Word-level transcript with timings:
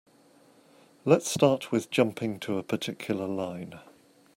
Let's 1.05 1.29
start 1.29 1.71
with 1.71 1.91
jumping 1.91 2.39
to 2.39 2.57
a 2.57 2.63
particular 2.63 3.27
line. 3.27 3.79